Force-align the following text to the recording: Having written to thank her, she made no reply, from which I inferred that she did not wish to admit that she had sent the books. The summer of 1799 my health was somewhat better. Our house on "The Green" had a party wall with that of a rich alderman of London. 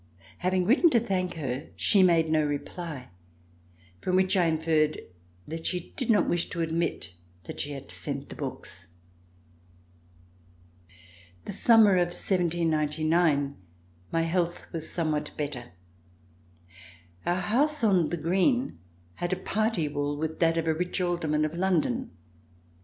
Having 0.39 0.65
written 0.65 0.89
to 0.89 0.99
thank 0.99 1.35
her, 1.35 1.69
she 1.75 2.01
made 2.01 2.27
no 2.27 2.43
reply, 2.43 3.09
from 3.99 4.15
which 4.15 4.35
I 4.35 4.47
inferred 4.47 4.99
that 5.45 5.67
she 5.67 5.93
did 5.95 6.09
not 6.09 6.27
wish 6.27 6.49
to 6.49 6.61
admit 6.61 7.13
that 7.43 7.59
she 7.59 7.73
had 7.73 7.91
sent 7.91 8.29
the 8.29 8.35
books. 8.35 8.87
The 11.45 11.53
summer 11.53 11.97
of 11.97 12.07
1799 12.07 13.55
my 14.11 14.21
health 14.23 14.65
was 14.73 14.89
somewhat 14.89 15.37
better. 15.37 15.73
Our 17.23 17.35
house 17.35 17.83
on 17.83 18.09
"The 18.09 18.17
Green" 18.17 18.79
had 19.17 19.31
a 19.31 19.35
party 19.35 19.87
wall 19.87 20.17
with 20.17 20.39
that 20.39 20.57
of 20.57 20.65
a 20.65 20.73
rich 20.73 20.99
alderman 20.99 21.45
of 21.45 21.53
London. 21.53 22.09